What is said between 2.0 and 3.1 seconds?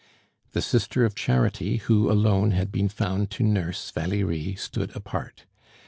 alone had been